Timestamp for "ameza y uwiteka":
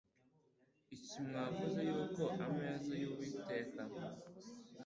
2.45-3.81